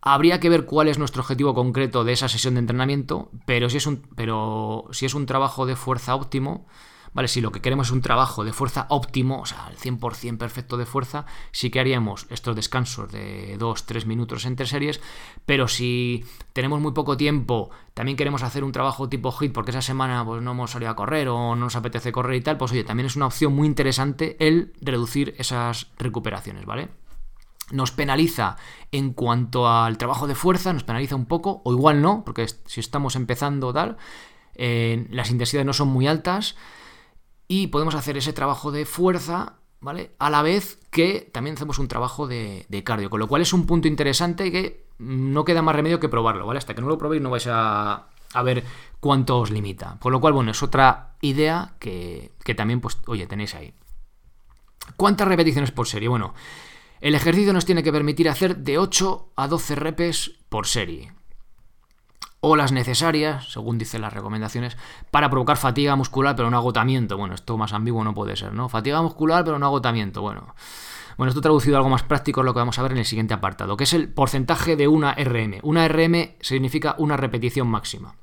[0.00, 3.78] Habría que ver cuál es nuestro objetivo concreto de esa sesión de entrenamiento, pero si
[3.78, 6.66] es un, pero si es un trabajo de fuerza óptimo,
[7.14, 7.28] ¿vale?
[7.28, 10.76] Si lo que queremos es un trabajo de fuerza óptimo, o sea, el 100% perfecto
[10.76, 15.00] de fuerza, sí que haríamos estos descansos de 2-3 minutos entre series,
[15.46, 19.82] pero si tenemos muy poco tiempo, también queremos hacer un trabajo tipo HIT porque esa
[19.82, 22.72] semana pues, no hemos salido a correr o no nos apetece correr y tal, pues
[22.72, 26.88] oye, también es una opción muy interesante el reducir esas recuperaciones, ¿vale?
[27.70, 28.56] nos penaliza
[28.92, 32.80] en cuanto al trabajo de fuerza, nos penaliza un poco, o igual no, porque si
[32.80, 33.96] estamos empezando tal,
[34.54, 36.56] eh, las intensidades no son muy altas
[37.48, 40.12] y podemos hacer ese trabajo de fuerza, ¿vale?
[40.18, 43.66] A la vez que también hacemos un trabajo de, cardio, con lo cual es un
[43.66, 46.58] punto interesante que no queda más remedio que probarlo, ¿vale?
[46.58, 48.06] Hasta que no lo probéis no vais a,
[48.44, 48.64] ver
[49.00, 49.96] cuánto os limita.
[50.00, 53.74] Con lo cual, bueno, es otra idea que, que también, pues, oye, tenéis ahí.
[54.96, 56.08] ¿Cuántas repeticiones por serie?
[56.08, 56.34] Bueno,
[57.00, 61.12] el ejercicio nos tiene que permitir hacer de 8 a 12 repes por serie.
[62.46, 64.76] O las necesarias, según dicen las recomendaciones,
[65.10, 67.16] para provocar fatiga muscular pero no agotamiento.
[67.16, 68.68] Bueno, esto más ambiguo no puede ser, ¿no?
[68.68, 70.20] Fatiga muscular pero no agotamiento.
[70.20, 70.54] Bueno,
[71.16, 73.06] bueno, esto traducido a algo más práctico es lo que vamos a ver en el
[73.06, 75.60] siguiente apartado, que es el porcentaje de una RM.
[75.62, 78.16] Una RM significa una repetición máxima.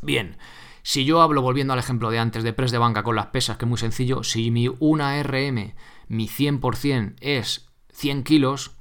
[0.00, 0.36] Bien,
[0.82, 3.56] si yo hablo, volviendo al ejemplo de antes, de press de banca con las pesas,
[3.56, 5.74] que es muy sencillo, si mi una RM,
[6.08, 8.72] mi 100% es 100 kilos,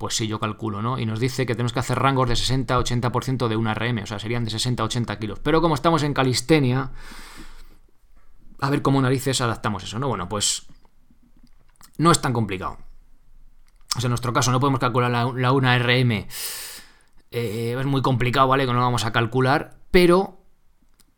[0.00, 0.98] pues sí, yo calculo, ¿no?
[0.98, 4.18] Y nos dice que tenemos que hacer rangos de 60-80% de una RM, o sea,
[4.18, 5.40] serían de 60-80 kilos.
[5.40, 6.90] Pero como estamos en calistenia,
[8.60, 10.08] a ver cómo narices adaptamos eso, ¿no?
[10.08, 10.66] Bueno, pues
[11.98, 12.78] no es tan complicado.
[13.94, 16.26] O sea, en nuestro caso no podemos calcular la, una RM.
[17.30, 18.64] Eh, es muy complicado, ¿vale?
[18.64, 20.40] Que no lo vamos a calcular, pero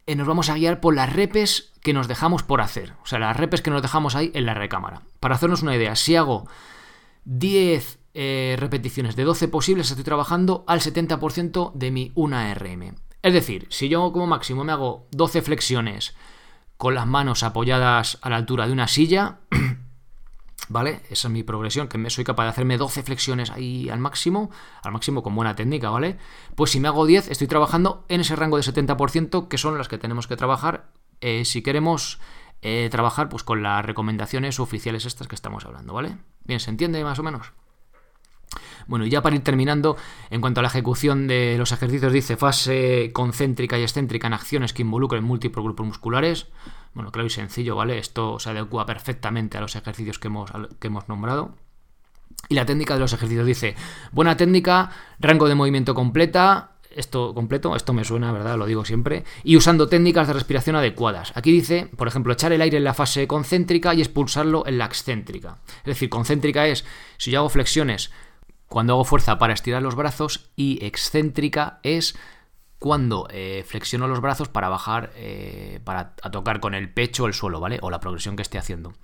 [0.08, 2.94] eh, nos vamos a guiar por las repes que nos dejamos por hacer.
[3.04, 5.02] O sea, las repes que nos dejamos ahí en la recámara.
[5.20, 6.48] Para hacernos una idea, si hago
[7.26, 12.94] 10 eh, repeticiones de 12 posibles, estoy trabajando al 70% de mi 1RM.
[13.22, 16.14] Es decir, si yo como máximo me hago 12 flexiones
[16.76, 19.38] con las manos apoyadas a la altura de una silla,
[20.68, 21.00] ¿vale?
[21.10, 24.50] Esa es mi progresión, que soy capaz de hacerme 12 flexiones ahí al máximo,
[24.82, 26.18] al máximo con buena técnica, ¿vale?
[26.56, 29.88] Pues si me hago 10, estoy trabajando en ese rango de 70%, que son las
[29.88, 32.18] que tenemos que trabajar eh, si queremos
[32.62, 36.16] eh, trabajar pues, con las recomendaciones oficiales estas que estamos hablando, ¿vale?
[36.44, 37.52] Bien, ¿se entiende más o menos?
[38.86, 39.96] Bueno, y ya para ir terminando,
[40.30, 44.72] en cuanto a la ejecución de los ejercicios, dice fase concéntrica y excéntrica en acciones
[44.72, 46.46] que involucren múltiples grupos musculares.
[46.94, 47.98] Bueno, claro y sencillo, ¿vale?
[47.98, 51.54] Esto se adecua perfectamente a los ejercicios que hemos, que hemos nombrado.
[52.48, 53.74] Y la técnica de los ejercicios dice,
[54.10, 58.58] buena técnica, rango de movimiento completa, esto completo, esto me suena, ¿verdad?
[58.58, 59.24] Lo digo siempre.
[59.44, 61.32] Y usando técnicas de respiración adecuadas.
[61.34, 64.86] Aquí dice, por ejemplo, echar el aire en la fase concéntrica y expulsarlo en la
[64.86, 65.58] excéntrica.
[65.78, 66.84] Es decir, concéntrica es,
[67.16, 68.10] si yo hago flexiones
[68.72, 72.16] cuando hago fuerza para estirar los brazos y excéntrica es
[72.78, 77.60] cuando eh, flexiono los brazos para bajar, eh, para tocar con el pecho el suelo,
[77.60, 77.78] ¿vale?
[77.82, 78.94] O la progresión que esté haciendo.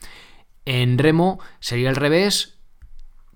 [0.64, 2.60] En remo sería el revés,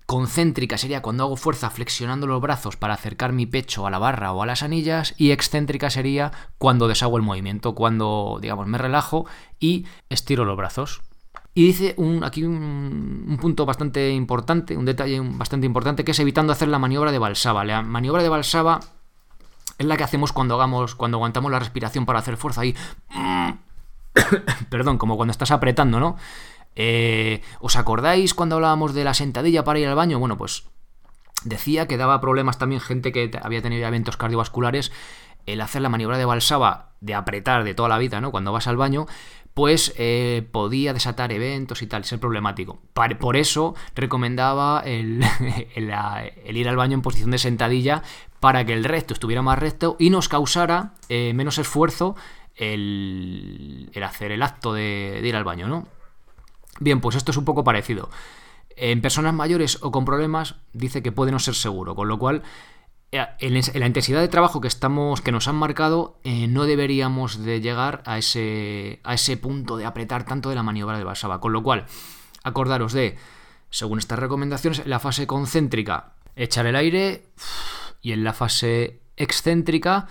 [0.07, 4.33] Concéntrica sería cuando hago fuerza flexionando los brazos para acercar mi pecho a la barra
[4.33, 9.27] o a las anillas y excéntrica sería cuando deshago el movimiento, cuando digamos me relajo
[9.59, 11.03] y estiro los brazos.
[11.55, 16.51] Y dice un, aquí un, punto bastante importante, un detalle bastante importante, que es evitando
[16.51, 17.63] hacer la maniobra de Balsaba.
[17.63, 18.79] La maniobra de Balsaba
[19.77, 22.75] es la que hacemos cuando hagamos, cuando aguantamos la respiración para hacer fuerza ahí.
[24.69, 26.17] Perdón, como cuando estás apretando, ¿no?
[26.75, 30.17] Eh, ¿Os acordáis cuando hablábamos de la sentadilla para ir al baño?
[30.17, 30.63] Bueno, pues
[31.43, 34.91] decía que daba problemas también gente que había tenido eventos cardiovasculares
[35.45, 38.31] el hacer la maniobra de Balsaba, de apretar de toda la vida, ¿no?
[38.31, 39.05] Cuando vas al baño,
[39.53, 42.79] pues eh, podía desatar eventos y tal, ser problemático.
[43.19, 45.23] Por eso recomendaba el,
[45.75, 48.03] ir al baño en posición de sentadilla
[48.39, 52.15] para que el recto estuviera más recto y nos causara eh, menos esfuerzo
[52.55, 55.87] el, hacer el acto de, ir al baño, ¿no?
[56.79, 58.09] Bien, pues esto es un poco parecido.
[58.75, 62.41] En personas mayores o con problemas dice que puede no ser seguro, con lo cual
[63.13, 67.61] en la intensidad de trabajo que estamos que nos han marcado eh, no deberíamos de
[67.61, 71.53] llegar a ese a ese punto de apretar tanto de la maniobra de Basaba, con
[71.53, 71.85] lo cual
[72.43, 73.15] acordaros de
[73.69, 77.27] según estas recomendaciones en la fase concéntrica echar el aire
[78.01, 80.07] y en la fase excéntrica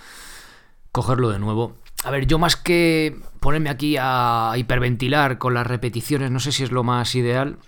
[0.92, 6.30] cogerlo de nuevo a ver, yo más que ponerme aquí a hiperventilar con las repeticiones,
[6.30, 7.58] no sé si es lo más ideal.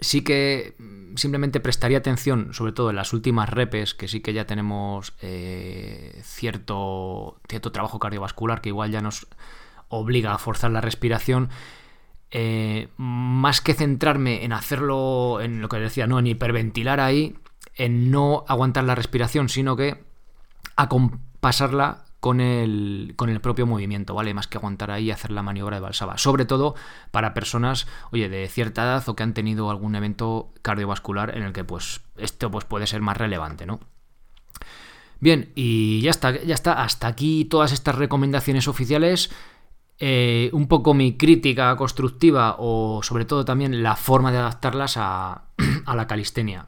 [0.00, 0.76] Sí que
[1.18, 6.20] simplemente prestaría atención, sobre todo en las últimas repes, que sí que ya tenemos eh,
[6.24, 9.26] cierto, cierto trabajo cardiovascular que igual ya nos
[9.88, 11.50] obliga a forzar la respiración.
[12.30, 17.36] Eh, más que centrarme en hacerlo, en lo que decía, no en hiperventilar ahí,
[17.74, 20.04] en no aguantar la respiración, sino que
[20.76, 24.34] acompasarla con el, con el propio movimiento, ¿vale?
[24.34, 26.18] Más que aguantar ahí y hacer la maniobra de Balsaba.
[26.18, 26.74] Sobre todo
[27.10, 31.52] para personas, oye, de cierta edad o que han tenido algún evento cardiovascular en el
[31.52, 33.80] que, pues, esto pues, puede ser más relevante, ¿no?
[35.20, 36.82] Bien, y ya está, ya está.
[36.82, 39.30] Hasta aquí todas estas recomendaciones oficiales.
[40.00, 45.46] Eh, un poco mi crítica constructiva o sobre todo también la forma de adaptarlas a,
[45.86, 46.66] a la calistenia.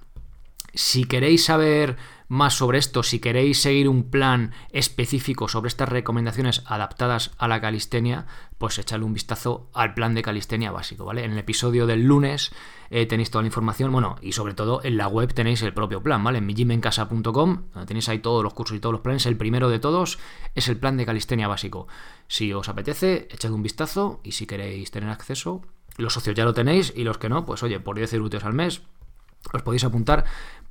[0.75, 1.97] Si queréis saber
[2.31, 7.61] más sobre esto, si queréis seguir un plan específico sobre estas recomendaciones adaptadas a la
[7.61, 11.25] calistenia, pues echadle un vistazo al plan de calistenia básico, ¿vale?
[11.25, 12.53] En el episodio del lunes
[12.91, 16.05] eh, tenéis toda la información, bueno, y sobre todo en la web tenéis el propio
[16.05, 16.39] plan, ¿vale?
[16.39, 19.27] En mijimencasa.com tenéis ahí todos los cursos y todos los planes.
[19.27, 20.21] El primero de todos
[20.55, 21.89] es el plan de calistenia básico.
[22.29, 25.63] Si os apetece, echad un vistazo y si queréis tener acceso,
[25.97, 28.53] los socios ya lo tenéis y los que no, pues oye, por 10 euros al
[28.55, 28.83] mes
[29.53, 30.25] os podéis apuntar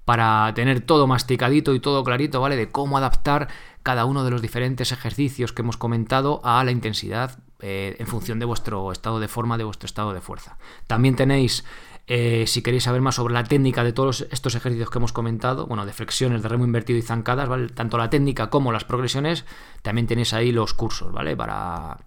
[0.05, 2.55] para tener todo masticadito y todo clarito, ¿vale?
[2.55, 3.47] De cómo adaptar
[3.83, 8.39] cada uno de los diferentes ejercicios que hemos comentado a la intensidad eh, en función
[8.39, 10.57] de vuestro estado de forma, de vuestro estado de fuerza.
[10.87, 11.65] También tenéis,
[12.07, 15.67] eh, si queréis saber más sobre la técnica de todos estos ejercicios que hemos comentado,
[15.67, 17.67] bueno, de flexiones, de remo invertido y zancadas, ¿vale?
[17.69, 19.45] Tanto la técnica como las progresiones,
[19.81, 21.35] también tenéis ahí los cursos, ¿vale?
[21.35, 21.97] Para,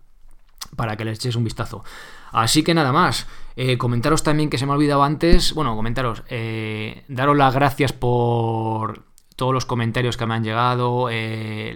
[0.76, 1.84] para que les echéis un vistazo.
[2.32, 3.26] Así que nada más.
[3.56, 5.54] Eh, comentaros también que se me ha olvidado antes.
[5.54, 6.22] Bueno, comentaros.
[6.28, 9.04] Eh, daros las gracias por
[9.36, 11.74] todos los comentarios que me han llegado, eh,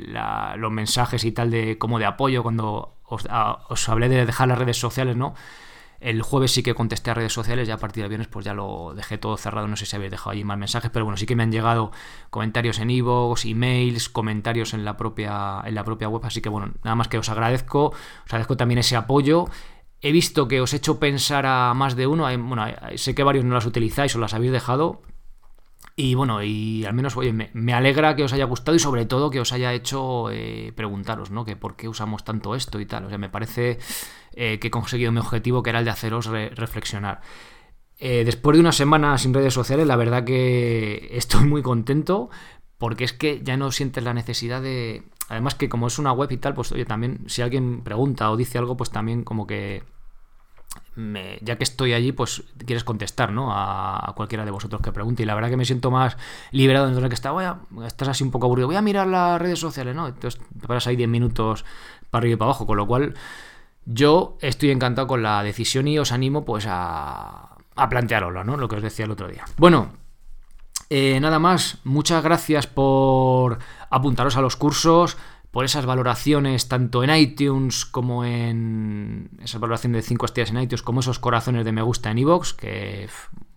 [0.57, 4.79] los mensajes y tal de como de apoyo cuando os, hablé de dejar las redes
[4.79, 5.35] sociales, ¿no?
[6.01, 8.55] El jueves sí que contesté a redes sociales, ya a partir del viernes pues ya
[8.55, 11.27] lo dejé todo cerrado, no sé si habéis dejado allí más mensajes, pero bueno, sí
[11.27, 11.93] que me han llegado
[12.31, 16.73] comentarios en iVoox, emails, comentarios en la propia en la propia web, así que bueno,
[16.85, 19.47] nada más que os agradezco, os agradezco también ese apoyo
[20.03, 22.25] He visto que os he hecho pensar a más de uno.
[22.39, 25.01] bueno, sé que varios no las utilizáis o las habéis dejado.
[25.99, 29.31] Y bueno, y al menos, oye, me, alegra que os haya gustado y sobre todo
[29.31, 31.47] que os haya hecho eh, preguntaros, ¿no?
[31.47, 33.07] Que por qué usamos tanto esto y tal.
[33.07, 33.79] O sea, me parece
[34.35, 37.23] eh, que he conseguido mi objetivo, que era el de haceros reflexionar.
[37.99, 42.29] Eh, después de una semana sin redes sociales, la verdad que estoy muy contento
[42.77, 46.31] porque es que ya no sientes la necesidad de, Además que como es una web
[46.31, 49.83] y tal, pues oye, también si alguien pregunta o dice algo, pues también como que
[50.97, 53.49] ya que estoy allí, pues quieres contestar, ¿no?
[53.53, 55.23] A, cualquiera de vosotros que pregunte.
[55.23, 56.17] Y la verdad que me siento más
[56.53, 59.07] liberado en el que está, voy a, estás así un poco aburrido, voy a mirar
[59.07, 60.09] las redes sociales, ¿no?
[60.09, 61.65] Entonces te paras ahí 10 minutos
[62.11, 63.15] para arriba y para abajo, con lo cual
[63.85, 68.57] yo estoy encantado con la decisión y os animo pues a, a plantearoslo, ¿no?
[68.57, 69.45] Lo que os decía el otro día.
[69.59, 69.91] Bueno,
[70.89, 73.59] eh, nada más, muchas gracias por
[73.91, 75.17] apuntaros a los cursos,
[75.57, 80.83] por esas valoraciones tanto en iTunes como en esa valoración de 5 estrellas en iTunes,
[80.83, 83.09] como esos corazones de me gusta en iVoox, que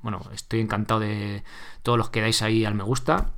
[0.02, 1.44] bueno, estoy encantado de
[1.84, 3.34] todos los que dais ahí al me gusta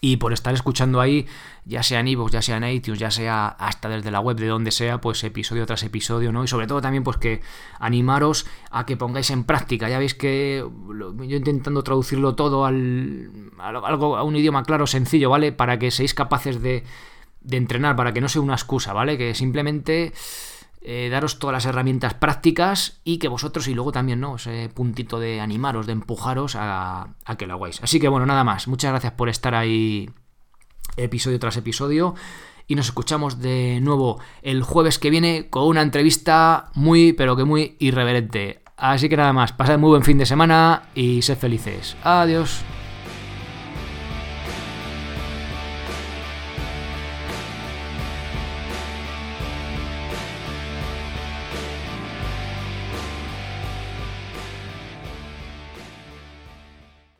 [0.00, 1.26] y por estar escuchando ahí,
[1.64, 4.46] ya sea en iVoox, ya sea en iTunes, ya sea hasta desde la web de
[4.46, 6.44] donde sea, pues episodio tras episodio, ¿no?
[6.44, 7.40] Y sobre todo también pues que
[7.80, 9.88] animaros a que pongáis en práctica.
[9.88, 15.30] Ya veis que yo intentando traducirlo todo al, a, algo, a un idioma claro, sencillo,
[15.30, 15.50] ¿vale?
[15.50, 16.84] Para que seáis capaces de,
[17.46, 19.16] de entrenar, para que no sea una excusa, ¿vale?
[19.16, 20.12] Que simplemente
[20.82, 24.36] eh, daros todas las herramientas prácticas y que vosotros y luego también, ¿no?
[24.36, 27.82] Ese puntito de animaros, de empujaros a, a que lo hagáis.
[27.82, 28.68] Así que bueno, nada más.
[28.68, 30.10] Muchas gracias por estar ahí
[30.96, 32.14] episodio tras episodio.
[32.68, 37.44] Y nos escuchamos de nuevo el jueves que viene con una entrevista muy, pero que
[37.44, 38.62] muy irreverente.
[38.76, 41.96] Así que nada más, pasad muy buen fin de semana y sed felices.
[42.02, 42.62] Adiós.